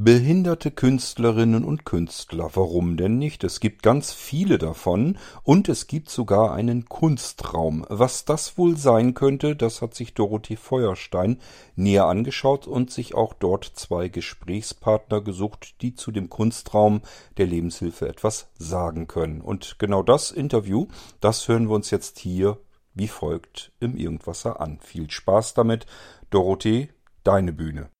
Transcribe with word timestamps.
Behinderte 0.00 0.70
Künstlerinnen 0.70 1.64
und 1.64 1.84
Künstler, 1.84 2.50
warum 2.54 2.96
denn 2.96 3.18
nicht? 3.18 3.42
Es 3.42 3.58
gibt 3.58 3.82
ganz 3.82 4.12
viele 4.12 4.56
davon 4.56 5.18
und 5.42 5.68
es 5.68 5.88
gibt 5.88 6.08
sogar 6.08 6.52
einen 6.52 6.84
Kunstraum. 6.84 7.84
Was 7.88 8.24
das 8.24 8.56
wohl 8.56 8.76
sein 8.76 9.14
könnte, 9.14 9.56
das 9.56 9.82
hat 9.82 9.96
sich 9.96 10.14
Dorothee 10.14 10.54
Feuerstein 10.54 11.40
näher 11.74 12.06
angeschaut 12.06 12.68
und 12.68 12.92
sich 12.92 13.16
auch 13.16 13.34
dort 13.34 13.64
zwei 13.64 14.06
Gesprächspartner 14.06 15.20
gesucht, 15.20 15.82
die 15.82 15.96
zu 15.96 16.12
dem 16.12 16.30
Kunstraum 16.30 17.02
der 17.36 17.48
Lebenshilfe 17.48 18.08
etwas 18.08 18.50
sagen 18.56 19.08
können. 19.08 19.40
Und 19.40 19.80
genau 19.80 20.04
das 20.04 20.30
Interview, 20.30 20.86
das 21.18 21.48
hören 21.48 21.68
wir 21.68 21.74
uns 21.74 21.90
jetzt 21.90 22.20
hier 22.20 22.58
wie 22.94 23.08
folgt 23.08 23.72
im 23.80 23.96
Irgendwasser 23.96 24.60
an. 24.60 24.78
Viel 24.80 25.10
Spaß 25.10 25.54
damit. 25.54 25.86
Dorothee, 26.30 26.90
deine 27.24 27.52
Bühne. 27.52 27.90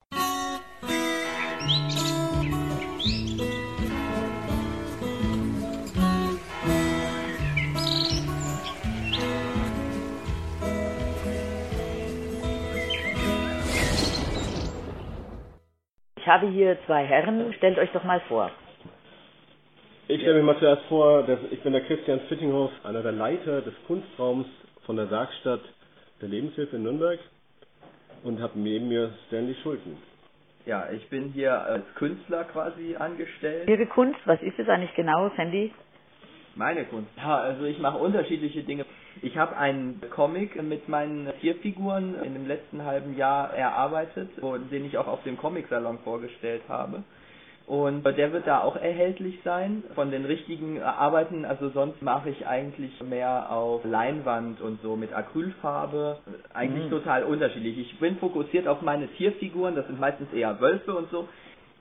Habe 16.28 16.46
hier 16.48 16.78
zwei 16.86 17.04
Herren. 17.04 17.52
Stellt 17.54 17.78
euch 17.78 17.90
doch 17.92 18.04
mal 18.04 18.20
vor. 18.28 18.50
Ich 20.06 20.20
stelle 20.20 20.36
mich 20.36 20.44
mal 20.44 20.58
zuerst 20.58 20.84
vor, 20.88 21.28
ich 21.50 21.60
bin 21.60 21.72
der 21.72 21.82
Christian 21.82 22.20
Fittinghoff, 22.28 22.70
einer 22.84 23.02
der 23.02 23.12
Leiter 23.12 23.60
des 23.60 23.74
Kunstraums 23.86 24.46
von 24.86 24.96
der 24.96 25.10
Werkstatt 25.10 25.60
der 26.22 26.28
Lebenshilfe 26.28 26.76
in 26.76 26.84
Nürnberg 26.84 27.18
und 28.24 28.40
habe 28.40 28.58
neben 28.58 28.88
mir 28.88 29.12
Stanley 29.26 29.54
Schulten. 29.62 29.98
Ja, 30.64 30.88
ich 30.90 31.08
bin 31.08 31.28
hier 31.32 31.60
als 31.62 31.84
Künstler 31.94 32.44
quasi 32.44 32.96
angestellt. 32.96 33.68
Ihre 33.68 33.86
Kunst, 33.86 34.20
was 34.24 34.40
ist 34.42 34.58
es 34.58 34.68
eigentlich 34.68 34.94
genau, 34.94 35.30
Sandy? 35.36 35.72
Meine 36.54 36.84
Kunst. 36.86 37.10
Ja, 37.16 37.36
also 37.38 37.64
ich 37.64 37.78
mache 37.78 37.98
unterschiedliche 37.98 38.62
Dinge. 38.62 38.84
Ich 39.22 39.36
habe 39.36 39.56
einen 39.56 40.00
Comic 40.10 40.60
mit 40.62 40.88
meinen 40.88 41.28
Tierfiguren 41.40 42.22
in 42.22 42.34
dem 42.34 42.46
letzten 42.46 42.84
halben 42.84 43.16
Jahr 43.16 43.52
erarbeitet, 43.52 44.30
den 44.70 44.84
ich 44.84 44.98
auch 44.98 45.06
auf 45.06 45.22
dem 45.24 45.36
Comic-Salon 45.36 45.98
vorgestellt 46.04 46.62
habe. 46.68 47.02
Und 47.68 48.02
der 48.02 48.32
wird 48.32 48.46
da 48.46 48.62
auch 48.62 48.76
erhältlich 48.76 49.40
sein. 49.44 49.84
Von 49.94 50.10
den 50.10 50.24
richtigen 50.24 50.80
Arbeiten, 50.80 51.44
also 51.44 51.68
sonst 51.68 52.00
mache 52.00 52.30
ich 52.30 52.46
eigentlich 52.46 52.98
mehr 53.02 53.52
auf 53.52 53.84
Leinwand 53.84 54.62
und 54.62 54.80
so 54.80 54.96
mit 54.96 55.12
Acrylfarbe. 55.12 56.18
Eigentlich 56.54 56.86
mhm. 56.86 56.90
total 56.90 57.24
unterschiedlich. 57.24 57.78
Ich 57.78 57.98
bin 57.98 58.16
fokussiert 58.16 58.66
auf 58.66 58.80
meine 58.80 59.06
Tierfiguren, 59.08 59.74
das 59.74 59.86
sind 59.86 60.00
meistens 60.00 60.32
eher 60.32 60.58
Wölfe 60.60 60.94
und 60.94 61.10
so. 61.10 61.28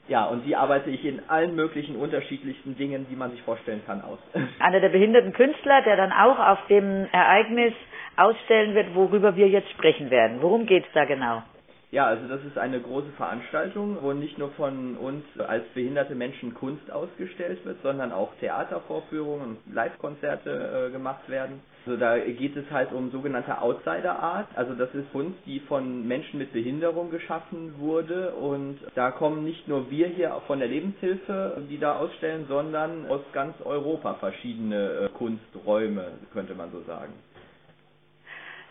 Ja, 0.07 0.25
und 0.25 0.45
die 0.45 0.55
arbeite 0.55 0.89
ich 0.89 1.03
in 1.03 1.21
allen 1.27 1.55
möglichen 1.55 1.95
unterschiedlichsten 1.95 2.77
Dingen, 2.77 3.07
die 3.09 3.15
man 3.15 3.31
sich 3.31 3.41
vorstellen 3.41 3.81
kann, 3.85 4.01
aus. 4.01 4.19
Einer 4.59 4.79
der 4.79 4.89
behinderten 4.89 5.33
Künstler, 5.33 5.81
der 5.81 5.97
dann 5.97 6.11
auch 6.11 6.39
auf 6.39 6.59
dem 6.67 7.07
Ereignis 7.11 7.73
ausstellen 8.15 8.73
wird, 8.73 8.95
worüber 8.95 9.35
wir 9.35 9.47
jetzt 9.49 9.69
sprechen 9.71 10.09
werden. 10.09 10.41
Worum 10.41 10.65
geht's 10.65 10.87
da 10.93 11.05
genau? 11.05 11.43
Ja, 11.91 12.05
also 12.05 12.27
das 12.27 12.43
ist 12.43 12.57
eine 12.57 12.81
große 12.81 13.11
Veranstaltung, 13.15 13.97
wo 14.01 14.11
nicht 14.11 14.37
nur 14.37 14.51
von 14.51 14.97
uns 14.97 15.23
als 15.39 15.65
behinderte 15.73 16.15
Menschen 16.15 16.53
Kunst 16.53 16.91
ausgestellt 16.91 17.63
wird, 17.63 17.81
sondern 17.81 18.11
auch 18.11 18.33
Theatervorführungen 18.41 19.57
und 19.65 19.73
Live-Konzerte 19.73 20.87
äh, 20.87 20.91
gemacht 20.91 21.29
werden. 21.29 21.61
Also 21.87 21.95
da 21.97 22.17
geht 22.19 22.57
es 22.57 22.69
halt 22.69 22.91
um 22.91 23.11
sogenannte 23.11 23.61
Outsider 23.61 24.19
Art. 24.19 24.47
Also 24.55 24.73
das 24.73 24.93
ist 24.93 25.09
Kunst, 25.13 25.37
die 25.45 25.61
von 25.61 26.05
Menschen 26.05 26.37
mit 26.37 26.51
Behinderung 26.51 27.09
geschaffen 27.11 27.75
wurde 27.77 28.31
und 28.33 28.77
da 28.95 29.11
kommen 29.11 29.45
nicht 29.45 29.69
nur 29.69 29.89
wir 29.89 30.07
hier 30.07 30.35
von 30.47 30.59
der 30.59 30.67
Lebenshilfe, 30.67 31.61
die 31.69 31.77
da 31.77 31.95
ausstellen, 31.97 32.45
sondern 32.49 33.07
aus 33.07 33.21
ganz 33.31 33.55
Europa 33.63 34.15
verschiedene 34.15 35.05
äh, 35.05 35.09
Kunsträume, 35.17 36.07
könnte 36.33 36.55
man 36.55 36.71
so 36.73 36.81
sagen. 36.81 37.13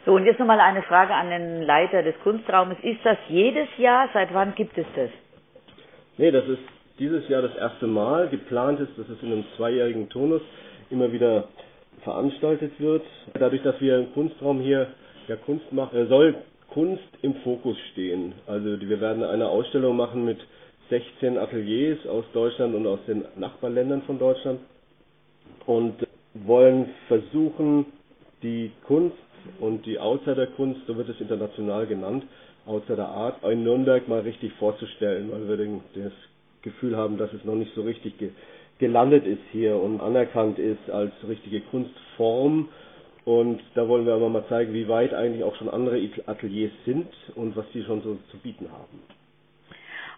So, 0.04 0.12
und 0.12 0.26
jetzt 0.26 0.38
nochmal 0.38 0.60
eine 0.60 0.82
Frage 0.82 1.14
an 1.14 1.30
den 1.30 1.62
Leiter 1.62 2.02
des 2.02 2.16
Kunstraumes. 2.22 2.76
Ist 2.82 3.00
das 3.02 3.16
jedes 3.28 3.68
Jahr? 3.78 4.10
Seit 4.12 4.34
wann 4.34 4.54
gibt 4.54 4.76
es 4.76 4.86
das? 4.94 5.08
Nee, 6.18 6.30
das 6.32 6.46
ist 6.46 6.60
dieses 6.98 7.26
Jahr 7.30 7.40
das 7.40 7.56
erste 7.56 7.86
Mal. 7.86 8.28
Geplant 8.28 8.78
ist, 8.80 8.98
dass 8.98 9.08
es 9.08 9.22
in 9.22 9.32
einem 9.32 9.44
zweijährigen 9.56 10.10
Tonus 10.10 10.42
immer 10.90 11.10
wieder 11.12 11.48
veranstaltet 12.06 12.72
wird. 12.78 13.02
Dadurch, 13.34 13.62
dass 13.62 13.78
wir 13.80 13.98
im 13.98 14.12
Kunstraum 14.14 14.60
hier 14.60 14.86
ja 15.28 15.34
Kunst 15.36 15.70
machen, 15.72 15.98
äh, 15.98 16.06
soll 16.06 16.36
Kunst 16.72 17.02
im 17.22 17.34
Fokus 17.42 17.76
stehen. 17.92 18.32
Also 18.46 18.80
wir 18.80 19.00
werden 19.00 19.24
eine 19.24 19.48
Ausstellung 19.48 19.96
machen 19.96 20.24
mit 20.24 20.38
16 20.88 21.36
Ateliers 21.36 22.06
aus 22.06 22.24
Deutschland 22.32 22.74
und 22.74 22.86
aus 22.86 23.00
den 23.08 23.24
Nachbarländern 23.36 24.02
von 24.02 24.18
Deutschland 24.18 24.60
und 25.66 25.94
wollen 26.34 26.90
versuchen, 27.08 27.86
die 28.42 28.70
Kunst 28.86 29.16
und 29.58 29.84
die 29.86 29.98
Outsider-Kunst, 29.98 30.80
so 30.86 30.96
wird 30.96 31.08
es 31.08 31.20
international 31.20 31.86
genannt, 31.86 32.24
Outsider 32.66 33.08
Art, 33.08 33.42
in 33.44 33.64
Nürnberg 33.64 34.06
mal 34.06 34.20
richtig 34.20 34.52
vorzustellen, 34.54 35.30
weil 35.32 35.48
wir 35.58 35.80
das 36.04 36.12
Gefühl 36.62 36.96
haben, 36.96 37.16
dass 37.16 37.32
es 37.32 37.44
noch 37.44 37.54
nicht 37.54 37.74
so 37.74 37.82
richtig 37.82 38.18
ge 38.18 38.30
gelandet 38.78 39.26
ist 39.26 39.42
hier 39.52 39.76
und 39.76 40.00
anerkannt 40.00 40.58
ist 40.58 40.90
als 40.90 41.12
richtige 41.26 41.60
Kunstform. 41.62 42.68
Und 43.24 43.60
da 43.74 43.88
wollen 43.88 44.06
wir 44.06 44.14
aber 44.14 44.28
mal 44.28 44.46
zeigen, 44.48 44.72
wie 44.72 44.88
weit 44.88 45.12
eigentlich 45.12 45.42
auch 45.42 45.56
schon 45.56 45.68
andere 45.68 46.00
Ateliers 46.26 46.72
sind 46.84 47.08
und 47.34 47.56
was 47.56 47.64
sie 47.72 47.82
schon 47.82 48.02
so 48.02 48.18
zu 48.30 48.38
bieten 48.38 48.68
haben. 48.70 49.02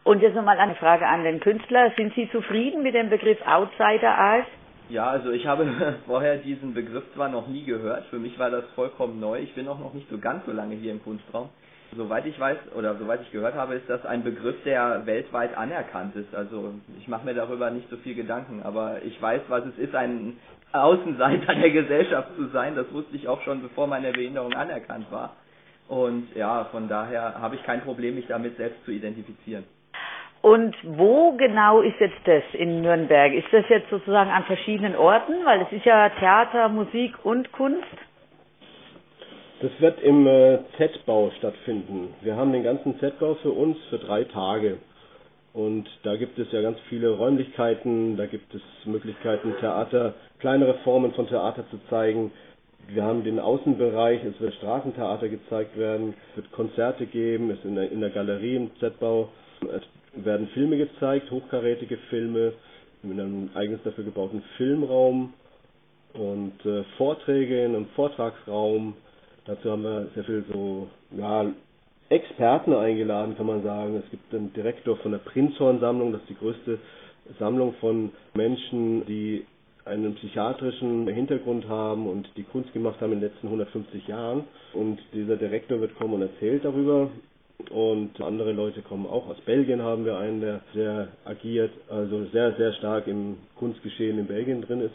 Und 0.04 0.22
jetzt 0.22 0.34
nochmal 0.34 0.58
eine 0.58 0.74
Frage 0.74 1.06
an 1.06 1.24
den 1.24 1.40
Künstler. 1.40 1.92
Sind 1.96 2.14
Sie 2.14 2.30
zufrieden 2.30 2.82
mit 2.82 2.94
dem 2.94 3.10
Begriff 3.10 3.38
Outsider 3.46 4.16
Art? 4.16 4.46
Ja, 4.90 5.06
also 5.08 5.30
ich 5.30 5.46
habe 5.46 5.96
vorher 6.06 6.36
diesen 6.38 6.74
Begriff 6.74 7.04
zwar 7.14 7.28
noch 7.28 7.46
nie 7.46 7.64
gehört, 7.64 8.06
für 8.06 8.18
mich 8.18 8.38
war 8.38 8.50
das 8.50 8.64
vollkommen 8.74 9.20
neu. 9.20 9.40
Ich 9.40 9.54
bin 9.54 9.68
auch 9.68 9.78
noch 9.78 9.92
nicht 9.92 10.08
so 10.10 10.18
ganz 10.18 10.46
so 10.46 10.52
lange 10.52 10.76
hier 10.76 10.92
im 10.92 11.02
Kunstraum. 11.02 11.50
Soweit 11.96 12.26
ich 12.26 12.38
weiß 12.38 12.58
oder 12.76 12.96
soweit 12.96 13.22
ich 13.22 13.32
gehört 13.32 13.54
habe, 13.54 13.74
ist 13.74 13.88
das 13.88 14.04
ein 14.04 14.22
Begriff, 14.22 14.56
der 14.64 15.06
weltweit 15.06 15.56
anerkannt 15.56 16.14
ist. 16.16 16.34
Also 16.34 16.74
ich 16.98 17.08
mache 17.08 17.24
mir 17.24 17.34
darüber 17.34 17.70
nicht 17.70 17.88
so 17.88 17.96
viel 17.96 18.14
Gedanken, 18.14 18.62
aber 18.62 19.02
ich 19.02 19.20
weiß, 19.20 19.42
was 19.48 19.64
es 19.64 19.78
ist, 19.78 19.94
ein 19.94 20.36
Außenseiter 20.72 21.54
der 21.54 21.70
Gesellschaft 21.70 22.28
zu 22.36 22.48
sein. 22.48 22.76
Das 22.76 22.92
wusste 22.92 23.16
ich 23.16 23.26
auch 23.26 23.40
schon, 23.42 23.62
bevor 23.62 23.86
meine 23.86 24.12
Behinderung 24.12 24.52
anerkannt 24.52 25.10
war. 25.10 25.36
Und 25.88 26.28
ja, 26.34 26.64
von 26.66 26.88
daher 26.88 27.40
habe 27.40 27.54
ich 27.54 27.62
kein 27.62 27.80
Problem, 27.80 28.16
mich 28.16 28.26
damit 28.26 28.56
selbst 28.58 28.84
zu 28.84 28.90
identifizieren. 28.90 29.64
Und 30.42 30.76
wo 30.84 31.32
genau 31.32 31.80
ist 31.80 31.98
jetzt 31.98 32.20
das 32.24 32.42
in 32.52 32.82
Nürnberg? 32.82 33.32
Ist 33.32 33.48
das 33.50 33.64
jetzt 33.68 33.90
sozusagen 33.90 34.30
an 34.30 34.44
verschiedenen 34.44 34.94
Orten? 34.94 35.44
Weil 35.44 35.62
es 35.62 35.72
ist 35.72 35.84
ja 35.84 36.10
Theater, 36.10 36.68
Musik 36.68 37.14
und 37.24 37.50
Kunst. 37.52 37.86
Das 39.60 39.72
wird 39.80 40.00
im 40.02 40.26
äh, 40.26 40.58
Z-Bau 40.76 41.32
stattfinden. 41.38 42.14
Wir 42.22 42.36
haben 42.36 42.52
den 42.52 42.62
ganzen 42.62 42.98
Z-Bau 43.00 43.34
für 43.42 43.50
uns 43.50 43.76
für 43.90 43.98
drei 43.98 44.22
Tage. 44.24 44.78
Und 45.52 45.88
da 46.04 46.14
gibt 46.16 46.38
es 46.38 46.46
ja 46.52 46.62
ganz 46.62 46.78
viele 46.88 47.10
Räumlichkeiten, 47.10 48.16
da 48.16 48.26
gibt 48.26 48.54
es 48.54 48.62
Möglichkeiten, 48.84 49.54
Theater, 49.58 50.14
kleinere 50.38 50.74
Formen 50.84 51.12
von 51.14 51.26
Theater 51.26 51.64
zu 51.70 51.78
zeigen. 51.90 52.30
Wir 52.86 53.02
haben 53.02 53.24
den 53.24 53.40
Außenbereich, 53.40 54.22
es 54.24 54.40
wird 54.40 54.54
Straßentheater 54.54 55.28
gezeigt 55.28 55.76
werden, 55.76 56.14
es 56.30 56.36
wird 56.36 56.52
Konzerte 56.52 57.06
geben, 57.06 57.50
es 57.50 57.58
ist 57.58 57.64
in 57.64 57.74
der, 57.74 57.90
in 57.90 58.00
der 58.00 58.10
Galerie 58.10 58.54
im 58.56 58.70
Z-Bau. 58.78 59.28
Es 59.62 59.82
werden 60.24 60.46
Filme 60.54 60.76
gezeigt, 60.76 61.30
hochkarätige 61.32 61.96
Filme, 62.10 62.52
in 63.02 63.12
einem 63.18 63.50
eigens 63.54 63.82
dafür 63.82 64.04
gebauten 64.04 64.42
Filmraum 64.56 65.32
und 66.14 66.64
äh, 66.64 66.84
Vorträge 66.96 67.64
in 67.64 67.74
einem 67.74 67.86
Vortragsraum. 67.96 68.94
Dazu 69.48 69.70
haben 69.70 69.82
wir 69.82 70.08
sehr 70.14 70.24
viel 70.24 70.44
so, 70.52 70.88
ja, 71.16 71.46
Experten 72.10 72.74
eingeladen, 72.74 73.34
kann 73.34 73.46
man 73.46 73.62
sagen. 73.62 73.96
Es 74.04 74.10
gibt 74.10 74.34
einen 74.34 74.52
Direktor 74.52 74.98
von 74.98 75.12
der 75.12 75.18
Prinzhorn-Sammlung, 75.20 76.12
das 76.12 76.20
ist 76.20 76.28
die 76.28 76.36
größte 76.36 76.78
Sammlung 77.38 77.72
von 77.80 78.10
Menschen, 78.34 79.06
die 79.06 79.46
einen 79.86 80.14
psychiatrischen 80.16 81.08
Hintergrund 81.08 81.66
haben 81.66 82.08
und 82.08 82.28
die 82.36 82.42
Kunst 82.42 82.74
gemacht 82.74 83.00
haben 83.00 83.14
in 83.14 83.20
den 83.20 83.30
letzten 83.30 83.46
150 83.46 84.06
Jahren. 84.06 84.44
Und 84.74 84.98
dieser 85.14 85.36
Direktor 85.36 85.80
wird 85.80 85.96
kommen 85.96 86.12
und 86.14 86.22
erzählt 86.22 86.66
darüber. 86.66 87.10
Und 87.70 88.20
andere 88.20 88.52
Leute 88.52 88.82
kommen 88.82 89.06
auch 89.06 89.28
aus 89.28 89.40
Belgien, 89.46 89.80
haben 89.82 90.04
wir 90.04 90.18
einen, 90.18 90.42
der 90.42 90.60
sehr 90.74 91.08
agiert, 91.24 91.72
also 91.88 92.26
sehr, 92.26 92.52
sehr 92.56 92.74
stark 92.74 93.06
im 93.06 93.38
Kunstgeschehen 93.56 94.18
in 94.18 94.26
Belgien 94.26 94.60
drin 94.60 94.82
ist 94.82 94.94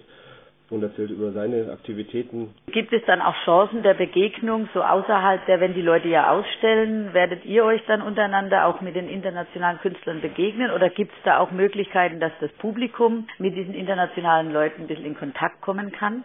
und 0.73 0.83
erzählt 0.83 1.11
über 1.11 1.31
seine 1.31 1.71
Aktivitäten. 1.71 2.53
Gibt 2.67 2.91
es 2.91 3.01
dann 3.05 3.21
auch 3.21 3.35
Chancen 3.45 3.83
der 3.83 3.93
Begegnung, 3.93 4.67
so 4.73 4.81
außerhalb 4.81 5.45
der, 5.45 5.59
wenn 5.59 5.73
die 5.73 5.81
Leute 5.81 6.07
ja 6.07 6.31
ausstellen, 6.31 7.13
werdet 7.13 7.45
ihr 7.45 7.63
euch 7.63 7.81
dann 7.85 8.01
untereinander 8.01 8.65
auch 8.65 8.81
mit 8.81 8.95
den 8.95 9.07
internationalen 9.07 9.79
Künstlern 9.79 10.21
begegnen 10.21 10.71
oder 10.71 10.89
gibt 10.89 11.11
es 11.11 11.23
da 11.23 11.39
auch 11.39 11.51
Möglichkeiten, 11.51 12.19
dass 12.19 12.31
das 12.41 12.51
Publikum 12.53 13.27
mit 13.37 13.55
diesen 13.55 13.73
internationalen 13.73 14.51
Leuten 14.51 14.81
ein 14.83 14.87
bisschen 14.87 15.05
in 15.05 15.17
Kontakt 15.17 15.61
kommen 15.61 15.91
kann? 15.91 16.23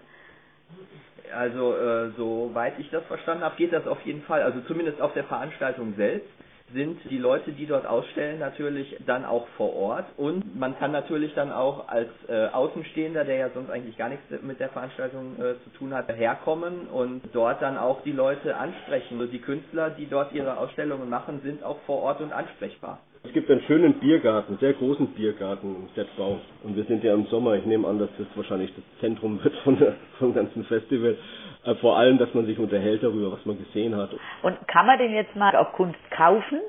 Also, 1.35 1.75
äh, 1.77 2.11
soweit 2.17 2.79
ich 2.79 2.91
das 2.91 3.05
verstanden 3.05 3.45
habe, 3.45 3.57
geht 3.57 3.73
das 3.73 3.87
auf 3.87 4.01
jeden 4.07 4.23
Fall, 4.23 4.43
also 4.43 4.61
zumindest 4.63 5.01
auf 5.01 5.13
der 5.13 5.25
Veranstaltung 5.25 5.95
selbst. 5.97 6.29
Sind 6.73 6.99
die 7.11 7.19
Leute, 7.19 7.53
die 7.53 7.67
dort 7.67 7.87
ausstellen, 7.87 8.39
natürlich 8.39 8.97
dann 9.07 9.25
auch 9.25 9.47
vor 9.57 9.75
Ort 9.75 10.07
und 10.17 10.59
man 10.59 10.79
kann 10.79 10.93
natürlich 10.93 11.35
dann 11.35 11.53
auch 11.53 11.89
als 11.89 12.09
äh, 12.29 12.47
Außenstehender, 12.49 13.25
der 13.25 13.37
ja 13.37 13.51
sonst 13.51 13.71
eigentlich 13.71 13.97
gar 13.97 14.09
nichts 14.09 14.25
mit 14.43 14.61
der 14.61 14.69
Veranstaltung 14.71 15.37
äh, 15.37 15.55
zu 15.65 15.71
tun 15.79 15.95
hat, 15.95 16.09
herkommen 16.09 16.89
und 16.89 17.23
dort 17.33 17.63
dann 17.63 17.79
auch 17.79 18.03
die 18.03 18.13
Leute 18.13 18.57
ansprechen. 18.57 19.19
Also 19.21 19.31
die 19.33 19.41
Künstler, 19.41 19.91
die 19.91 20.07
dort 20.07 20.33
ihre 20.33 20.57
Ausstellungen 20.59 21.09
machen, 21.09 21.41
sind 21.43 21.63
auch 21.63 21.79
vor 21.87 22.03
Ort 22.03 22.21
und 22.21 22.33
ansprechbar. 22.33 23.01
Es 23.25 23.33
gibt 23.33 23.51
einen 23.51 23.63
schönen 23.63 23.95
Biergarten, 23.95 24.59
sehr 24.59 24.73
großen 24.75 25.09
Biergarten 25.09 25.75
im 25.75 25.89
Settbau. 25.95 26.41
Und 26.63 26.77
wir 26.77 26.85
sind 26.85 27.03
ja 27.03 27.15
im 27.15 27.27
Sommer, 27.27 27.55
ich 27.55 27.67
nehme 27.67 27.87
an, 27.89 27.99
dass 27.99 28.11
das 28.17 28.27
wahrscheinlich 28.35 28.73
das 28.75 28.85
Zentrum 29.01 29.43
wird 29.43 29.55
von 29.59 29.79
der, 29.79 29.97
vom 30.19 30.35
ganzen 30.35 30.65
Festival. 30.65 31.17
Äh, 31.65 31.75
vor 31.77 31.99
allem, 31.99 32.19
dass 32.19 32.33
man 32.35 32.47
sich 32.47 32.59
unterhält 32.59 33.03
darüber, 33.03 33.33
was 33.33 33.45
man 33.45 33.59
gesehen 33.59 33.97
hat. 33.97 34.11
Und 34.43 34.57
kann 34.69 34.87
man 34.87 34.99
denn 34.99 35.13
jetzt 35.13 35.35
mal 35.35 35.55
auch 35.57 35.73
Kunst 35.73 35.99
kaufen? 36.11 36.61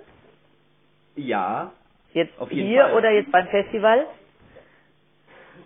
Ja. 1.15 1.71
Jetzt 2.13 2.33
hier 2.49 2.81
Fall. 2.81 2.93
oder 2.95 3.11
jetzt 3.11 3.31
beim 3.31 3.47
Festival? 3.47 4.05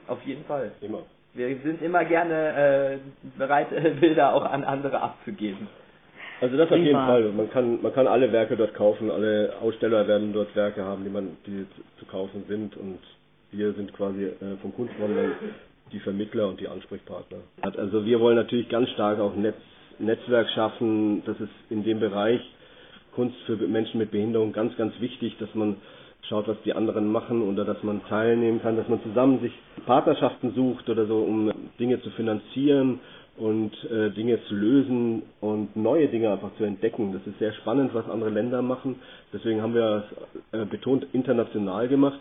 Auf 0.07 0.21
jeden 0.24 0.44
Fall. 0.45 0.74
Immer. 0.81 1.03
Wir 1.33 1.57
sind 1.63 1.81
immer 1.81 2.03
gerne 2.06 3.00
äh, 3.00 3.38
bereit, 3.38 3.69
Bilder 4.01 4.35
auch 4.35 4.44
an 4.45 4.63
andere 4.63 5.01
abzugeben. 5.01 5.68
Also 6.41 6.57
das 6.57 6.71
auf 6.71 6.77
jeden 6.77 6.91
Fall. 6.94 7.31
Man 7.31 7.50
kann, 7.50 7.81
man 7.81 7.94
kann 7.94 8.07
alle 8.07 8.31
Werke 8.31 8.57
dort 8.57 8.74
kaufen, 8.74 9.09
alle 9.09 9.53
Aussteller 9.62 10.07
werden 10.07 10.33
dort 10.33 10.56
Werke 10.56 10.83
haben, 10.83 11.03
die 11.03 11.09
man, 11.09 11.38
die 11.45 11.65
zu 12.00 12.06
kaufen 12.06 12.44
sind 12.47 12.75
und 12.77 13.00
wir 13.51 13.74
sind 13.74 13.94
quasi 13.94 14.24
äh, 14.24 14.57
vom 14.62 14.74
Kunstwandel 14.75 15.33
die 15.91 16.00
Vermittler 16.00 16.47
und 16.47 16.59
die 16.59 16.68
Ansprechpartner. 16.68 17.38
Also 17.62 18.06
wir 18.06 18.19
wollen 18.19 18.35
natürlich 18.35 18.68
ganz 18.69 18.89
stark 18.89 19.19
auch 19.19 19.35
Netz, 19.35 19.56
Netzwerk 20.00 20.50
schaffen. 20.50 21.24
Das 21.25 21.39
ist 21.39 21.51
in 21.69 21.83
dem 21.83 22.00
Bereich 22.00 22.41
Kunst 23.13 23.38
für 23.45 23.56
Menschen 23.56 24.00
mit 24.00 24.12
Behinderung 24.12 24.53
ganz, 24.53 24.75
ganz 24.75 25.00
wichtig, 25.00 25.38
dass 25.39 25.53
man 25.53 25.77
schaut, 26.27 26.47
was 26.47 26.57
die 26.65 26.74
anderen 26.74 27.12
machen 27.12 27.41
oder 27.44 27.63
dass 27.63 27.83
man 27.83 28.03
teilnehmen 28.07 28.62
kann, 28.62 28.75
dass 28.75 28.88
man 28.88 29.03
zusammen 29.03 29.39
sich 29.41 29.51
Partnerschaften 29.85 30.53
sucht 30.56 30.89
oder 30.89 31.06
so, 31.06 31.18
um 31.19 31.51
Dinge 31.80 32.01
zu 32.01 32.09
finanzieren 32.12 33.00
und 33.38 33.71
äh, 33.89 34.12
Dinge 34.12 34.39
zu 34.47 34.56
lösen 34.56 35.24
und 35.41 35.75
neue 35.75 36.07
Dinge 36.07 36.31
einfach 36.31 36.56
zu 36.57 36.63
entdecken. 36.63 37.13
Das 37.13 37.25
ist 37.25 37.39
sehr 37.39 37.53
spannend, 37.53 37.94
was 37.94 38.07
andere 38.09 38.30
Länder 38.30 38.62
machen. 38.62 38.97
Deswegen 39.31 39.62
haben 39.62 39.74
wir 39.74 40.06
es 40.51 40.59
äh, 40.59 40.65
betont 40.65 41.07
international 41.13 41.88
gemacht, 41.88 42.19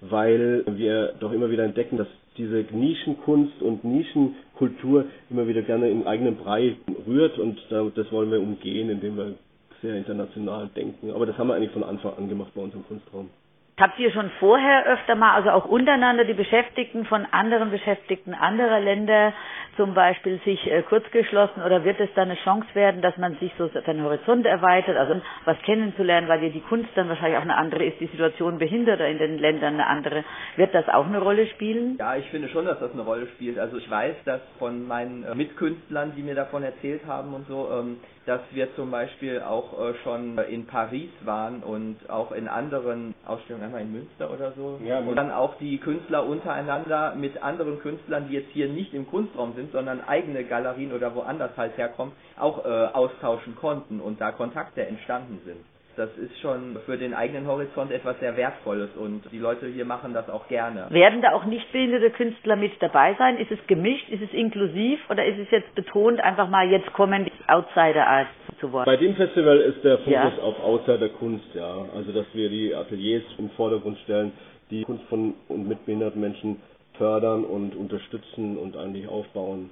weil 0.00 0.64
wir 0.66 1.14
doch 1.20 1.32
immer 1.32 1.50
wieder 1.50 1.64
entdecken, 1.64 1.98
dass 1.98 2.08
diese 2.36 2.64
Nischenkunst 2.72 3.60
und 3.62 3.84
Nischenkultur 3.84 5.04
immer 5.30 5.46
wieder 5.46 5.62
gerne 5.62 5.90
im 5.90 6.06
eigenen 6.06 6.36
Brei 6.36 6.76
rührt 7.06 7.38
und 7.38 7.58
das 7.70 8.10
wollen 8.10 8.30
wir 8.32 8.40
umgehen, 8.40 8.90
indem 8.90 9.16
wir 9.16 9.34
sehr 9.82 9.94
international 9.94 10.68
denken. 10.74 11.10
Aber 11.12 11.26
das 11.26 11.38
haben 11.38 11.48
wir 11.48 11.54
eigentlich 11.54 11.70
von 11.70 11.84
Anfang 11.84 12.14
an 12.16 12.28
gemacht 12.28 12.50
bei 12.54 12.62
uns 12.62 12.74
im 12.74 12.84
Kunstraum. 12.86 13.28
Habt 13.76 13.98
ihr 13.98 14.12
schon 14.12 14.30
vorher 14.38 14.86
öfter 14.86 15.16
mal, 15.16 15.34
also 15.34 15.50
auch 15.50 15.64
untereinander, 15.64 16.24
die 16.24 16.34
Beschäftigten 16.34 17.06
von 17.06 17.26
anderen 17.32 17.70
Beschäftigten 17.72 18.32
anderer 18.32 18.78
Länder 18.78 19.32
zum 19.76 19.94
Beispiel 19.94 20.40
sich 20.44 20.70
äh, 20.70 20.82
kurzgeschlossen 20.82 21.62
oder 21.62 21.84
wird 21.84 21.98
es 22.00 22.08
dann 22.14 22.30
eine 22.30 22.38
Chance 22.38 22.68
werden, 22.74 23.02
dass 23.02 23.16
man 23.16 23.36
sich 23.38 23.52
so 23.58 23.68
seinen 23.68 24.04
Horizont 24.04 24.46
erweitert, 24.46 24.96
also 24.96 25.20
was 25.44 25.58
kennenzulernen, 25.62 26.28
weil 26.28 26.42
ja 26.42 26.50
die 26.50 26.60
Kunst 26.60 26.90
dann 26.94 27.08
wahrscheinlich 27.08 27.38
auch 27.38 27.42
eine 27.42 27.56
andere 27.56 27.84
ist, 27.84 28.00
die 28.00 28.06
Situation 28.06 28.58
Behinderter 28.58 29.08
in 29.08 29.18
den 29.18 29.38
Ländern 29.38 29.74
eine 29.74 29.86
andere. 29.86 30.24
Wird 30.56 30.74
das 30.74 30.88
auch 30.88 31.06
eine 31.06 31.18
Rolle 31.18 31.46
spielen? 31.48 31.96
Ja, 31.98 32.16
ich 32.16 32.28
finde 32.30 32.48
schon, 32.48 32.66
dass 32.66 32.78
das 32.78 32.92
eine 32.92 33.02
Rolle 33.02 33.26
spielt. 33.28 33.58
Also 33.58 33.76
ich 33.76 33.90
weiß, 33.90 34.14
dass 34.24 34.40
von 34.58 34.86
meinen 34.86 35.24
äh, 35.24 35.34
Mitkünstlern, 35.34 36.12
die 36.16 36.22
mir 36.22 36.34
davon 36.34 36.62
erzählt 36.62 37.02
haben 37.06 37.34
und 37.34 37.46
so, 37.48 37.68
ähm, 37.72 37.98
dass 38.26 38.40
wir 38.52 38.74
zum 38.74 38.90
Beispiel 38.90 39.40
auch 39.42 39.78
äh, 39.78 39.94
schon 40.02 40.38
in 40.38 40.66
Paris 40.66 41.10
waren 41.24 41.62
und 41.62 41.96
auch 42.08 42.32
in 42.32 42.48
anderen 42.48 43.14
Ausstellungen, 43.26 43.63
einmal 43.64 43.82
in 43.82 43.92
Münster 43.92 44.30
oder 44.30 44.52
so. 44.52 44.78
Ja, 44.84 44.98
und 44.98 45.16
dann 45.16 45.30
auch 45.30 45.56
die 45.58 45.78
Künstler 45.78 46.26
untereinander 46.26 47.14
mit 47.14 47.42
anderen 47.42 47.80
Künstlern, 47.80 48.28
die 48.28 48.34
jetzt 48.34 48.50
hier 48.52 48.68
nicht 48.68 48.94
im 48.94 49.06
Kunstraum 49.06 49.54
sind, 49.54 49.72
sondern 49.72 50.00
eigene 50.02 50.44
Galerien 50.44 50.92
oder 50.92 51.14
woanders 51.14 51.56
halt 51.56 51.76
herkommen, 51.76 52.12
auch 52.38 52.64
äh, 52.64 52.68
austauschen 52.68 53.56
konnten 53.56 54.00
und 54.00 54.20
da 54.20 54.32
Kontakte 54.32 54.86
entstanden 54.86 55.40
sind. 55.44 55.73
Das 55.96 56.10
ist 56.16 56.40
schon 56.40 56.76
für 56.86 56.98
den 56.98 57.14
eigenen 57.14 57.46
Horizont 57.46 57.92
etwas 57.92 58.18
sehr 58.18 58.36
Wertvolles 58.36 58.90
und 58.96 59.22
die 59.30 59.38
Leute 59.38 59.66
hier 59.66 59.84
machen 59.84 60.12
das 60.12 60.28
auch 60.28 60.48
gerne. 60.48 60.86
Werden 60.90 61.22
da 61.22 61.32
auch 61.32 61.44
nicht 61.44 61.70
behinderte 61.70 62.10
Künstler 62.10 62.56
mit 62.56 62.72
dabei 62.80 63.14
sein? 63.16 63.38
Ist 63.38 63.52
es 63.52 63.64
gemischt? 63.68 64.08
Ist 64.08 64.22
es 64.22 64.32
inklusiv? 64.32 64.98
Oder 65.08 65.24
ist 65.24 65.38
es 65.38 65.50
jetzt 65.50 65.72
betont, 65.76 66.20
einfach 66.20 66.48
mal 66.48 66.68
jetzt 66.68 66.92
kommen 66.94 67.26
die 67.26 67.32
Outsider 67.46 68.08
als 68.08 68.28
zu 68.58 68.72
Wort? 68.72 68.86
Bei 68.86 68.96
dem 68.96 69.14
Festival 69.14 69.58
ist 69.58 69.84
der 69.84 69.98
Fokus 69.98 70.12
ja. 70.12 70.32
auf 70.42 70.58
Outsider-Kunst, 70.64 71.54
ja. 71.54 71.86
Also, 71.94 72.10
dass 72.12 72.26
wir 72.32 72.48
die 72.48 72.74
Ateliers 72.74 73.22
im 73.38 73.50
Vordergrund 73.50 73.98
stellen, 74.04 74.32
die 74.70 74.82
Kunst 74.82 75.04
von 75.04 75.34
und 75.48 75.68
mit 75.68 75.86
behinderten 75.86 76.20
Menschen 76.20 76.60
fördern 76.98 77.44
und 77.44 77.76
unterstützen 77.76 78.56
und 78.56 78.76
eigentlich 78.76 79.08
aufbauen. 79.08 79.70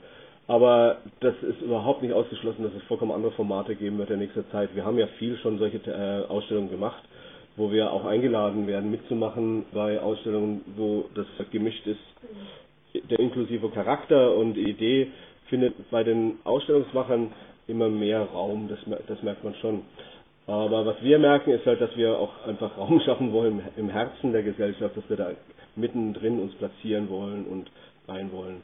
Aber 0.53 0.99
das 1.21 1.35
ist 1.43 1.63
überhaupt 1.63 2.03
nicht 2.03 2.13
ausgeschlossen, 2.13 2.63
dass 2.63 2.75
es 2.75 2.83
vollkommen 2.83 3.13
andere 3.13 3.33
Formate 3.33 3.75
geben 3.75 3.97
wird 3.97 4.11
in 4.11 4.19
nächster 4.19 4.47
Zeit. 4.51 4.69
Wir 4.75 4.85
haben 4.85 4.99
ja 4.99 5.07
viel 5.19 5.39
schon 5.39 5.59
solche 5.59 5.79
äh, 5.91 6.31
Ausstellungen 6.31 6.71
gemacht, 6.71 7.03
wo 7.57 7.73
wir 7.73 7.91
auch 7.91 8.05
eingeladen 8.05 8.67
werden, 8.67 8.91
mitzumachen 8.91 9.65
bei 9.73 9.99
Ausstellungen, 9.99 10.61
wo 10.77 11.07
das 11.15 11.25
gemischt 11.53 11.87
ist. 11.87 13.09
Der 13.09 13.19
inklusive 13.19 13.71
Charakter 13.71 14.37
und 14.37 14.59
Idee 14.59 15.11
findet 15.49 15.91
bei 15.91 16.05
den 16.05 16.35
Ausstellungsmachern 16.45 17.33
immer 17.67 17.89
mehr 17.89 18.21
Raum, 18.21 18.69
das, 18.69 18.79
das 19.07 19.23
merkt 19.23 19.45
man 19.45 19.55
schon. 19.55 19.81
Aber 20.47 20.85
was 20.85 21.03
wir 21.03 21.19
merken, 21.19 21.53
ist 21.53 21.65
halt, 21.65 21.81
dass 21.81 21.97
wir 21.97 22.19
auch 22.19 22.47
einfach 22.47 22.77
Raum 22.77 23.01
schaffen 23.07 23.33
wollen 23.33 23.63
im 23.79 23.89
Herzen 23.89 24.33
der 24.33 24.43
Gesellschaft, 24.43 24.99
dass 24.99 25.09
wir 25.09 25.17
da 25.17 25.31
mittendrin 25.77 26.41
uns 26.41 26.53
platzieren 26.57 27.09
wollen 27.09 27.47
und 27.47 27.71
rein 28.07 28.31
wollen. 28.33 28.63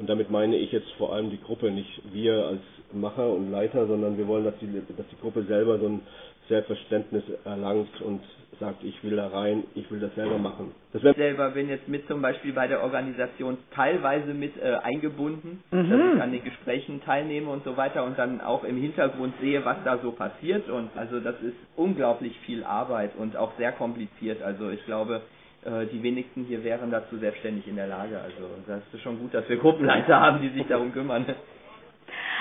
Und 0.00 0.08
damit 0.08 0.30
meine 0.30 0.56
ich 0.56 0.72
jetzt 0.72 0.90
vor 0.92 1.12
allem 1.12 1.28
die 1.28 1.40
Gruppe, 1.40 1.70
nicht 1.70 2.00
wir 2.10 2.46
als 2.46 2.62
Macher 2.90 3.28
und 3.28 3.50
Leiter, 3.50 3.86
sondern 3.86 4.16
wir 4.16 4.26
wollen, 4.26 4.44
dass 4.44 4.56
die, 4.58 4.66
dass 4.96 5.06
die 5.08 5.20
Gruppe 5.20 5.42
selber 5.42 5.78
so 5.78 5.86
ein 5.88 6.00
Selbstverständnis 6.48 7.22
erlangt 7.44 8.00
und 8.00 8.22
sagt, 8.58 8.82
ich 8.82 9.04
will 9.04 9.16
da 9.16 9.28
rein, 9.28 9.64
ich 9.74 9.90
will 9.90 10.00
das 10.00 10.14
selber 10.14 10.38
machen. 10.38 10.72
Das 10.94 11.04
ich 11.04 11.16
selber 11.16 11.50
bin 11.50 11.68
jetzt 11.68 11.86
mit 11.86 12.08
zum 12.08 12.22
Beispiel 12.22 12.54
bei 12.54 12.66
der 12.66 12.82
Organisation 12.82 13.58
teilweise 13.74 14.32
mit 14.32 14.56
äh, 14.56 14.72
eingebunden, 14.82 15.62
mhm. 15.70 15.90
dass 15.90 16.14
ich 16.14 16.22
an 16.22 16.32
den 16.32 16.44
Gesprächen 16.44 17.02
teilnehme 17.02 17.50
und 17.50 17.62
so 17.64 17.76
weiter 17.76 18.02
und 18.04 18.18
dann 18.18 18.40
auch 18.40 18.64
im 18.64 18.78
Hintergrund 18.78 19.34
sehe, 19.40 19.64
was 19.66 19.76
da 19.84 19.98
so 19.98 20.12
passiert 20.12 20.68
und 20.70 20.90
also 20.96 21.20
das 21.20 21.36
ist 21.42 21.56
unglaublich 21.76 22.38
viel 22.40 22.64
Arbeit 22.64 23.12
und 23.18 23.36
auch 23.36 23.52
sehr 23.58 23.72
kompliziert. 23.72 24.42
Also 24.42 24.70
ich 24.70 24.84
glaube, 24.86 25.20
die 25.64 26.02
wenigsten 26.02 26.44
hier 26.44 26.64
wären 26.64 26.90
dazu 26.90 27.18
selbstständig 27.18 27.68
in 27.68 27.76
der 27.76 27.86
Lage. 27.86 28.18
Also 28.18 28.48
das 28.66 28.80
ist 28.92 29.02
schon 29.02 29.18
gut, 29.18 29.34
dass 29.34 29.48
wir 29.48 29.56
Gruppenleiter 29.58 30.18
haben, 30.18 30.40
die 30.40 30.48
sich 30.48 30.66
darum 30.66 30.92
kümmern. 30.92 31.26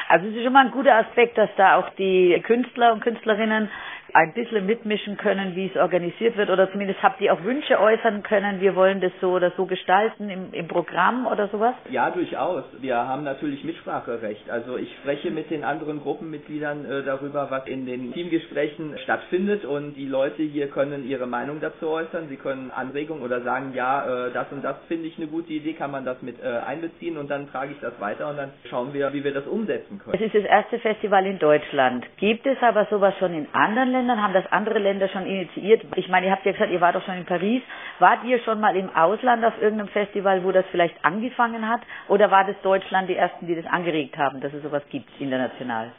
Also 0.08 0.27
es 0.27 0.36
ist 0.36 0.44
schon 0.44 0.53
mal 0.53 0.65
ein 0.65 0.72
guter 0.72 0.96
Aspekt, 0.96 1.38
dass 1.38 1.50
da 1.58 1.75
auch 1.75 1.89
die 1.91 2.41
Künstler 2.46 2.94
und 2.94 3.01
Künstlerinnen 3.01 3.70
ein 4.13 4.34
bisschen 4.34 4.66
mitmischen 4.66 5.18
können, 5.18 5.56
wie 5.56 5.68
es 5.68 5.75
organisiert 5.75 6.38
wird 6.38 6.50
oder 6.50 6.72
zumindest 6.72 7.01
habt 7.04 7.22
ihr 7.22 7.34
auch 7.34 7.44
Wünsche 7.44 7.80
äußern 7.80 8.24
können, 8.24 8.62
wir 8.62 8.75
wollen 8.75 9.01
das 9.01 9.12
so 9.22 9.32
oder 9.32 9.51
so 9.56 9.66
gestalten 9.66 10.30
im, 10.30 10.54
im 10.54 10.68
Programm 10.68 11.28
oder 11.28 11.48
sowas? 11.50 11.75
Ja, 11.89 12.10
durchaus. 12.10 12.63
Wir 12.80 12.96
haben 12.96 13.24
natürlich 13.24 13.63
Mitspracherecht. 13.63 14.50
Also 14.50 14.78
ich 14.78 14.92
spreche 15.01 15.32
mit 15.32 15.50
den 15.51 15.63
anderen 15.63 16.01
Gruppenmitgliedern 16.01 16.86
äh, 16.86 17.04
darüber, 17.04 17.51
was 17.51 17.68
in 17.68 17.86
den 17.86 18.13
Teamgesprächen 18.13 18.98
stattfindet 19.04 19.66
und 19.66 19.94
die 19.94 20.08
Leute 20.08 20.44
hier 20.44 20.68
können 20.70 21.08
ihre 21.08 21.28
Meinung 21.28 21.60
dazu 21.62 21.89
äußern. 21.89 22.30
Sie 22.30 22.38
können 22.38 22.72
Anregungen 22.72 23.24
oder 23.24 23.42
sagen, 23.42 23.74
ja, 23.75 24.28
äh, 24.28 24.32
das 24.34 24.51
und 24.51 24.63
das 24.63 24.78
finde 24.88 25.08
ich 25.08 25.18
eine 25.18 25.28
gute 25.28 25.54
Idee, 25.54 25.74
kann 25.74 25.92
man 25.92 26.06
das 26.06 26.22
mit 26.22 26.42
äh, 26.42 26.48
einbeziehen 26.66 27.18
und 27.18 27.30
dann 27.30 27.50
trage 27.51 27.74
ich 27.74 27.80
das 27.80 28.00
weiter 28.00 28.30
und 28.30 28.38
dann 28.38 28.51
schauen 28.70 28.94
wir, 28.94 29.13
wie 29.13 29.24
wir 29.24 29.34
das 29.34 29.46
umsetzen 29.46 30.00
können. 30.00 30.16
Es 30.16 30.22
ist 30.22 30.36
das 30.36 30.44
erste 30.50 30.80
Festival 30.80 31.25
in 31.25 31.39
Deutschland. 31.39 32.06
Gibt 32.18 32.46
es 32.48 32.58
aber 32.62 32.86
sowas 32.89 33.13
schon 33.20 33.34
in 33.34 33.48
anderen 33.54 33.92
Ländern? 33.92 33.99
Ländern? 34.00 34.22
Haben 34.22 34.34
das 34.34 34.51
andere 34.51 34.79
Länder 34.79 35.10
schon 35.10 35.25
initiiert? 35.25 35.84
Ich 35.96 36.08
meine, 36.08 36.27
ihr 36.27 36.32
habt 36.32 36.46
ja 36.46 36.53
gesagt, 36.53 36.72
ihr 36.72 36.82
wart 36.82 36.96
doch 36.96 37.03
schon 37.03 37.18
in 37.18 37.25
Paris. 37.25 37.62
Wart 38.00 38.24
ihr 38.24 38.39
schon 38.39 38.60
mal 38.60 38.75
im 38.75 38.89
Ausland 38.96 39.44
auf 39.44 39.62
irgendeinem 39.62 39.89
Festival, 39.89 40.44
wo 40.44 40.51
das 40.51 40.65
vielleicht 40.72 40.96
angefangen 41.03 41.68
hat? 41.68 41.82
Oder 42.08 42.32
war 42.32 42.46
das 42.46 42.56
Deutschland 42.63 43.10
die 43.10 43.15
Ersten, 43.15 43.48
die 43.48 43.56
das 43.56 43.65
angeregt 43.65 44.18
haben, 44.18 44.39
dass 44.39 44.53
es 44.53 44.63
sowas 44.63 44.84
gibt 44.89 45.10
international? 45.20 45.91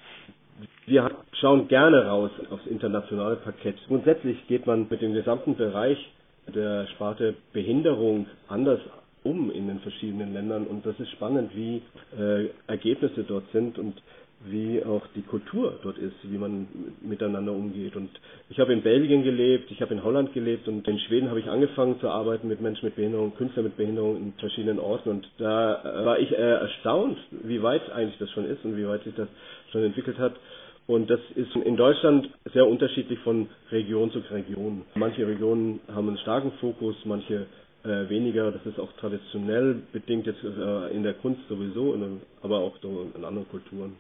Wir 0.87 1.11
schauen 1.41 1.69
gerne 1.69 2.07
raus 2.07 2.31
aufs 2.51 2.67
internationale 2.67 3.37
Parkett. 3.37 3.77
Grundsätzlich 3.87 4.47
geht 4.49 4.67
man 4.67 4.87
mit 4.89 5.01
dem 5.03 5.15
gesamten 5.15 5.57
Bereich 5.57 5.99
der 6.47 6.87
Sparte 6.89 7.35
Behinderung 7.53 8.27
anders 8.49 8.81
um 9.23 9.51
in 9.51 9.69
den 9.69 9.81
verschiedenen 9.81 10.33
Ländern 10.33 10.67
und 10.67 10.85
das 10.87 10.99
ist 10.99 11.11
spannend, 11.11 11.55
wie 11.55 11.83
äh, 12.19 12.49
Ergebnisse 12.67 13.23
dort 13.25 13.45
sind 13.53 13.79
und 13.79 14.03
wie 14.45 14.83
auch 14.83 15.07
die 15.15 15.23
Kultur 15.23 15.79
dort 15.83 15.99
ist, 15.99 16.15
wie 16.23 16.39
man 16.39 16.67
miteinander 17.03 17.53
umgeht. 17.53 17.95
Und 17.95 18.09
ich 18.49 18.59
habe 18.59 18.73
in 18.73 18.83
Belgien 18.83 19.23
gelebt, 19.23 19.71
ich 19.71 19.83
habe 19.83 19.93
in 19.93 20.03
Holland 20.03 20.33
gelebt 20.33 20.67
und 20.67 20.87
in 20.89 20.99
Schweden 21.01 21.29
habe 21.29 21.41
ich 21.41 21.49
angefangen 21.49 22.01
zu 22.01 22.09
arbeiten 22.09 22.49
mit 22.49 22.61
Menschen 22.61 22.87
mit 22.87 22.97
Behinderung, 22.97 23.35
Künstlern 23.37 23.65
mit 23.67 23.77
Behinderung 23.77 24.17
in 24.17 24.33
verschiedenen 24.39 24.79
Orten. 24.79 25.11
Und 25.11 25.29
da 25.39 25.83
war 26.05 26.19
ich 26.19 26.33
äh, 26.33 26.37
erstaunt, 26.37 27.19
wie 27.43 27.63
weit 27.63 27.91
eigentlich 27.93 28.19
das 28.19 28.31
schon 28.31 28.47
ist 28.47 28.65
und 28.65 28.77
wie 28.77 28.87
weit 28.89 29.05
sich 29.05 29.15
das 29.15 29.29
schon 29.73 29.83
entwickelt 29.85 30.19
hat. 30.19 30.35
Und 30.87 31.11
das 31.11 31.21
ist 31.37 31.55
in 31.55 31.77
Deutschland 31.77 32.29
sehr 32.53 32.67
unterschiedlich 32.67 33.19
von 33.21 33.49
Region 33.71 34.11
zu 34.11 34.21
Region. 34.31 34.83
Manche 34.95 35.27
Regionen 35.27 35.81
haben 35.95 36.09
einen 36.09 36.19
starken 36.19 36.53
Fokus, 36.61 36.97
manche 37.05 37.47
äh, 37.85 38.09
weniger. 38.09 38.51
Das 38.51 38.65
ist 38.65 38.81
auch 38.81 38.93
traditionell 38.95 39.83
bedingt 39.93 40.27
jetzt 40.27 40.43
äh, 40.43 40.89
in 40.95 41.03
der 41.03 41.15
Kunst 41.15 41.43
sowieso, 41.49 41.95
aber 42.43 42.59
auch 42.59 42.75
in 42.83 43.25
anderen 43.25 43.49
Kulturen. 43.51 43.97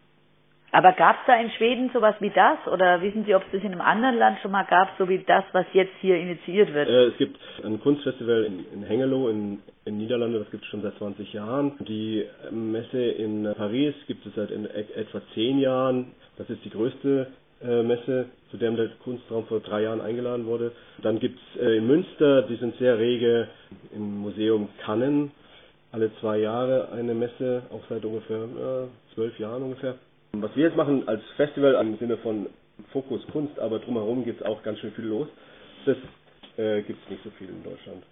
Aber 0.73 0.93
gab 0.93 1.17
es 1.17 1.27
da 1.27 1.35
in 1.41 1.50
Schweden 1.50 1.91
sowas 1.93 2.15
wie 2.21 2.31
das? 2.31 2.59
Oder 2.73 3.03
wissen 3.03 3.25
Sie, 3.25 3.35
ob 3.35 3.43
es 3.43 3.49
das 3.53 3.62
in 3.62 3.73
einem 3.73 3.81
anderen 3.81 4.17
Land 4.19 4.39
schon 4.41 4.53
mal 4.53 4.65
gab, 4.65 4.91
so 4.99 5.09
wie 5.09 5.19
das, 5.19 5.45
was 5.53 5.67
jetzt 5.73 5.93
hier 6.00 6.17
initiiert 6.17 6.73
wird? 6.73 6.89
Äh, 6.89 7.07
es 7.07 7.17
gibt 7.17 7.39
ein 7.65 7.81
Kunstfestival 7.81 8.45
in, 8.45 8.65
in 8.73 8.83
Hengelo 8.85 9.29
in, 9.29 9.59
in 9.85 9.99
Niederlande, 9.99 10.39
das 10.39 10.50
gibt 10.50 10.62
es 10.62 10.71
schon 10.71 10.83
seit 10.83 10.97
20 10.99 11.33
Jahren. 11.33 11.73
Die 11.81 12.25
Messe 12.53 13.03
in 13.03 13.53
Paris 13.57 13.95
gibt 14.07 14.25
es 14.27 14.35
seit 14.37 14.50
in, 14.50 14.67
etwa 14.67 15.21
10 15.35 15.59
Jahren. 15.59 16.12
Das 16.39 16.49
ist 16.49 16.65
die 16.65 16.71
größte 16.71 17.27
äh, 17.62 17.83
Messe, 17.83 18.27
zu 18.50 18.57
der 18.57 18.71
der 18.71 18.89
Kunstraum 19.05 19.47
vor 19.47 19.61
drei 19.61 19.83
Jahren 19.83 20.00
eingeladen 20.00 20.47
wurde. 20.47 20.73
Dann 21.03 21.19
gibt 21.19 21.39
es 21.55 21.61
äh, 21.61 21.77
in 21.79 21.87
Münster, 21.87 22.43
die 22.43 22.57
sind 22.57 22.77
sehr 22.79 22.97
rege, 22.97 23.49
im 23.95 24.19
Museum 24.19 24.69
Kannen, 24.85 25.33
alle 25.93 26.11
zwei 26.21 26.39
Jahre 26.39 26.91
eine 26.93 27.15
Messe, 27.15 27.62
auch 27.71 27.83
seit 27.89 28.05
ungefähr 28.05 28.45
äh, 28.45 29.15
zwölf 29.15 29.39
Jahren 29.41 29.65
ungefähr. 29.65 29.97
Was 30.32 30.54
wir 30.56 30.64
jetzt 30.64 30.76
machen 30.76 31.06
als 31.08 31.22
Festival 31.37 31.75
im 31.75 31.99
Sinne 31.99 32.16
von 32.18 32.46
Fokus 32.92 33.20
Kunst, 33.32 33.58
aber 33.58 33.78
drumherum 33.78 34.25
geht 34.25 34.40
es 34.40 34.46
auch 34.46 34.62
ganz 34.62 34.78
schön 34.78 34.92
viel 34.92 35.06
los. 35.06 35.28
Das 35.87 35.96
äh, 36.56 36.82
gibt 36.82 37.02
es 37.04 37.10
nicht 37.10 37.25
so 37.25 37.30
viel 37.30 37.49
in 37.49 37.62
Deutschland. 37.62 38.04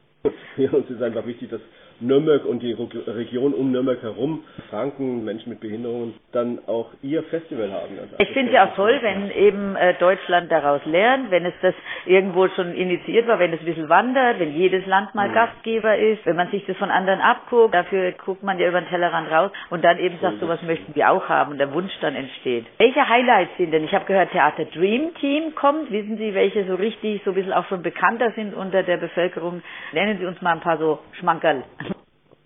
Für 0.56 0.76
uns 0.76 0.90
ist 0.90 1.02
einfach 1.02 1.26
wichtig, 1.26 1.50
dass 1.50 1.60
Nürnberg 2.00 2.44
und 2.44 2.62
die 2.62 2.72
Region 2.72 3.52
um 3.54 3.72
Nürnberg 3.72 4.00
herum, 4.02 4.44
Franken, 4.70 5.24
Menschen 5.24 5.50
mit 5.50 5.60
Behinderungen, 5.60 6.14
dann 6.32 6.60
auch 6.66 6.90
ihr 7.02 7.24
Festival 7.24 7.72
haben. 7.72 7.98
Also 7.98 8.14
ich 8.18 8.28
finde 8.28 8.50
es 8.50 8.54
ja 8.54 8.66
auch 8.66 8.74
toll, 8.76 8.98
wenn 9.02 9.30
eben 9.32 9.74
äh, 9.74 9.94
Deutschland 9.98 10.50
daraus 10.52 10.80
lernt, 10.84 11.30
wenn 11.30 11.44
es 11.44 11.54
das 11.60 11.74
irgendwo 12.06 12.48
schon 12.48 12.72
initiiert 12.74 13.26
war, 13.26 13.38
wenn 13.38 13.52
es 13.52 13.60
ein 13.60 13.66
bisschen 13.66 13.88
wandert, 13.88 14.38
wenn 14.38 14.54
jedes 14.54 14.86
Land 14.86 15.14
mal 15.14 15.28
mhm. 15.28 15.34
Gastgeber 15.34 15.98
ist, 15.98 16.24
wenn 16.24 16.36
man 16.36 16.50
sich 16.50 16.64
das 16.66 16.76
von 16.76 16.90
anderen 16.90 17.20
abguckt, 17.20 17.74
dafür 17.74 18.12
guckt 18.12 18.42
man 18.44 18.58
ja 18.58 18.68
über 18.68 18.80
den 18.80 18.88
Tellerrand 18.88 19.30
raus 19.30 19.50
und 19.70 19.84
dann 19.84 19.98
eben 19.98 20.18
sagt, 20.20 20.38
sowas 20.40 20.62
möchten 20.62 20.94
wir 20.94 21.10
auch 21.10 21.28
haben 21.28 21.52
und 21.52 21.58
der 21.58 21.72
Wunsch 21.72 21.92
dann 22.00 22.14
entsteht. 22.14 22.66
Welche 22.78 23.08
Highlights 23.08 23.56
sind 23.56 23.72
denn? 23.72 23.84
Ich 23.84 23.92
habe 23.92 24.04
gehört, 24.04 24.30
Theater 24.30 24.66
Dream 24.66 25.14
Team 25.20 25.54
kommt. 25.56 25.90
Wissen 25.90 26.16
Sie, 26.16 26.34
welche 26.34 26.64
so 26.66 26.76
richtig, 26.76 27.22
so 27.24 27.32
ein 27.32 27.34
bisschen 27.34 27.52
auch 27.52 27.66
schon 27.66 27.82
bekannter 27.82 28.30
sind 28.36 28.54
unter 28.54 28.84
der 28.84 28.98
Bevölkerung? 28.98 29.62
Nennen 29.92 30.07
Sie 30.16 30.24
uns 30.24 30.40
mal 30.40 30.52
ein 30.52 30.60
paar 30.60 30.78
so 30.78 31.00
Schmankerl. 31.12 31.64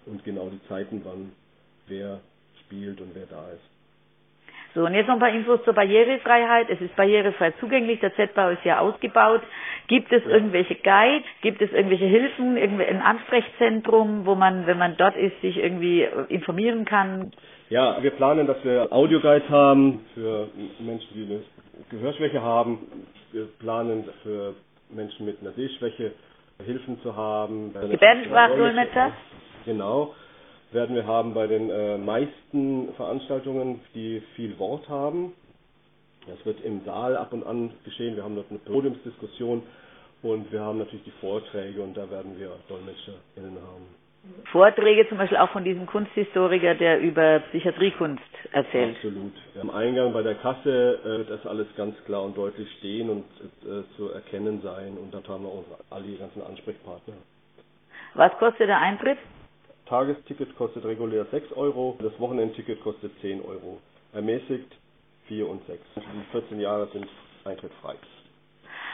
und 0.05 0.23
genau 0.23 0.49
die 0.49 0.61
Zeiten, 0.67 1.01
wann 1.03 1.31
wer 1.87 2.19
spielt 2.65 2.99
und 3.01 3.13
wer 3.13 3.25
da 3.27 3.49
ist. 3.51 3.74
So, 4.75 4.85
und 4.85 4.93
jetzt 4.93 5.07
noch 5.07 5.13
ein 5.15 5.19
paar 5.21 5.33
Infos 5.33 5.63
zur 5.63 5.73
Barrierefreiheit. 5.73 6.69
Es 6.69 6.81
ist 6.81 6.93
barrierefrei 6.97 7.51
zugänglich, 7.61 8.01
der 8.01 8.13
Z-Bau 8.13 8.49
ist 8.49 8.65
ja 8.65 8.79
ausgebaut. 8.79 9.41
Gibt 9.87 10.11
es 10.11 10.25
irgendwelche 10.25 10.75
Guide? 10.75 11.23
Gibt 11.41 11.61
es 11.61 11.71
irgendwelche 11.71 12.05
Hilfen? 12.05 12.57
Irgendwie 12.57 12.83
ein 12.83 13.01
Ansprechzentrum, 13.01 14.25
wo 14.25 14.35
man, 14.35 14.67
wenn 14.67 14.77
man 14.77 14.97
dort 14.97 15.15
ist, 15.15 15.39
sich 15.39 15.57
irgendwie 15.57 16.05
informieren 16.27 16.83
kann? 16.83 17.31
Ja, 17.69 18.03
wir 18.03 18.11
planen, 18.11 18.47
dass 18.47 18.61
wir 18.65 18.91
Audioguides 18.91 19.49
haben 19.49 20.05
für 20.13 20.49
Menschen, 20.79 21.07
die 21.13 21.23
eine 21.23 21.41
Gehörschwäche 21.89 22.41
haben. 22.41 22.79
Wir 23.31 23.47
planen 23.59 24.03
für 24.23 24.55
Menschen 24.89 25.25
mit 25.25 25.39
einer 25.39 25.53
Sehschwäche 25.53 26.11
Hilfen 26.65 26.99
zu 27.01 27.15
haben. 27.15 27.73
Gebärdensprachdolmetscher? 27.73 29.13
Genau 29.65 30.13
werden 30.75 30.95
wir 30.95 31.07
haben 31.07 31.33
bei 31.33 31.47
den 31.47 31.69
äh, 31.71 31.97
meisten 31.97 32.93
Veranstaltungen, 32.95 33.81
die 33.95 34.21
viel 34.35 34.59
Wort 34.59 34.87
haben. 34.89 35.33
Das 36.27 36.45
wird 36.45 36.61
im 36.63 36.83
Saal 36.85 37.17
ab 37.17 37.33
und 37.33 37.45
an 37.45 37.71
geschehen. 37.83 38.15
Wir 38.15 38.23
haben 38.23 38.35
dort 38.35 38.49
eine 38.51 38.59
Podiumsdiskussion 38.59 39.63
und 40.21 40.51
wir 40.51 40.59
haben 40.61 40.77
natürlich 40.79 41.05
die 41.05 41.19
Vorträge 41.21 41.81
und 41.81 41.95
da 41.95 42.09
werden 42.11 42.37
wir 42.37 42.51
DolmetscherInnen 42.67 43.55
haben. 43.61 43.85
Vorträge 44.51 45.07
zum 45.07 45.19
Beispiel 45.19 45.37
auch 45.37 45.51
von 45.51 45.63
diesem 45.63 45.85
Kunsthistoriker, 45.85 46.73
der 46.75 46.99
über 46.99 47.39
Psychiatriekunst 47.51 48.23
erzählt. 48.51 48.95
Absolut. 48.95 49.33
Am 49.61 49.69
Eingang 49.69 50.13
bei 50.13 50.23
der 50.23 50.35
Kasse 50.35 50.99
äh, 51.03 51.17
wird 51.19 51.29
das 51.29 51.45
alles 51.45 51.67
ganz 51.77 51.95
klar 52.05 52.23
und 52.23 52.35
deutlich 52.35 52.67
stehen 52.79 53.09
und 53.09 53.25
äh, 53.63 53.83
zu 53.95 54.09
erkennen 54.11 54.61
sein 54.63 54.97
und 54.97 55.13
dort 55.13 55.29
haben 55.29 55.43
wir 55.43 55.49
auch 55.49 55.65
alle 55.91 56.05
die 56.05 56.17
ganzen 56.17 56.41
Ansprechpartner. 56.41 57.13
Was 58.15 58.31
kostet 58.39 58.67
der 58.67 58.79
Eintritt? 58.79 59.17
Tagesticket 59.87 60.55
kostet 60.57 60.85
regulär 60.85 61.25
6 61.25 61.51
Euro, 61.53 61.97
das 62.01 62.19
Wochenendticket 62.19 62.81
kostet 62.81 63.11
10 63.21 63.41
Euro. 63.41 63.79
Ermäßigt 64.13 64.71
4 65.27 65.47
und 65.47 65.65
6. 65.67 65.79
Die 65.95 66.31
14 66.31 66.59
Jahre 66.59 66.87
sind 66.87 67.07
eintrittfrei. 67.43 67.95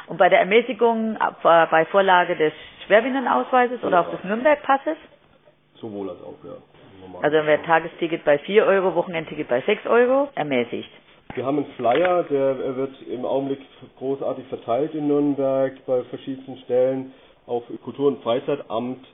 Und 0.08 0.18
bei 0.18 0.30
der 0.30 0.40
Ermäßigung 0.40 1.18
bei 1.44 1.86
Vorlage 1.86 2.36
des 2.36 2.54
Schwerbehindertenausweises 2.86 3.82
ja. 3.82 3.88
oder 3.88 4.02
auch 4.02 4.12
des 4.12 4.24
Nürnberg-Passes? 4.24 4.98
Sowohl 5.76 6.10
als 6.10 6.22
auch, 6.22 6.36
ja. 6.44 6.58
Normal 7.00 7.24
also 7.24 7.48
wäre 7.48 7.62
Tagesticket 7.64 8.24
bei 8.26 8.38
4 8.40 8.66
Euro, 8.66 8.96
Wochenendticket 8.96 9.48
bei 9.48 9.62
6 9.62 9.86
Euro, 9.88 10.30
ermäßigt. 10.36 10.90
Wir 11.34 11.46
haben 11.46 11.58
einen 11.58 11.74
Flyer, 11.78 12.24
der 12.24 12.76
wird 12.76 13.02
im 13.04 13.26
Augenblick 13.26 13.60
großartig 13.98 14.46
verteilt 14.48 14.94
in 14.94 15.08
Nürnberg 15.08 15.74
bei 15.86 16.04
verschiedensten 16.04 16.58
Stellen 16.66 17.14
auf 17.48 17.64
Kultur- 17.84 18.10
und 18.10 18.22
Freizeitamt 18.22 19.06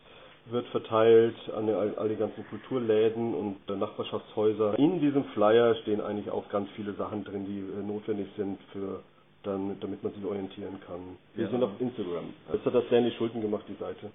wird 0.51 0.67
verteilt 0.67 1.35
an 1.55 1.69
all 1.69 2.09
die 2.09 2.15
ganzen 2.15 2.45
Kulturläden 2.47 3.33
und 3.33 3.67
Nachbarschaftshäuser. 3.67 4.77
In 4.77 4.99
diesem 4.99 5.25
Flyer 5.33 5.75
stehen 5.75 6.01
eigentlich 6.01 6.29
auch 6.29 6.47
ganz 6.49 6.69
viele 6.75 6.93
Sachen 6.93 7.23
drin, 7.23 7.45
die 7.45 7.59
äh, 7.59 7.83
notwendig 7.85 8.27
sind 8.37 8.59
für 8.71 9.01
dann, 9.43 9.79
damit 9.79 10.03
man 10.03 10.13
sich 10.13 10.25
orientieren 10.25 10.79
kann. 10.85 11.17
Wir 11.35 11.45
ja. 11.45 11.51
sind 11.51 11.63
auf 11.63 11.71
Instagram. 11.79 12.33
Das 12.51 12.63
hat 12.65 12.75
das 12.75 12.89
Sandy 12.89 13.11
Schulden 13.11 13.41
gemacht, 13.41 13.63
die 13.67 13.75
Seite. 13.75 14.11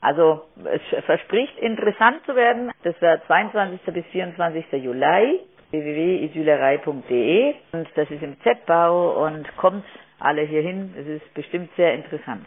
Also 0.00 0.42
es 0.64 1.04
verspricht 1.04 1.58
interessant 1.58 2.24
zu 2.24 2.36
werden. 2.36 2.70
Das 2.84 3.00
wäre 3.00 3.20
22. 3.26 3.80
bis 3.92 4.04
24. 4.06 4.64
Juli 4.84 5.40
www.isylerei.de 5.70 7.54
und 7.72 7.88
das 7.94 8.10
ist 8.10 8.22
im 8.22 8.40
Z-Bau 8.42 9.26
und 9.26 9.44
kommt 9.56 9.84
alle 10.18 10.42
hierhin. 10.42 10.94
Es 10.96 11.06
ist 11.06 11.34
bestimmt 11.34 11.70
sehr 11.76 11.94
interessant. 11.94 12.46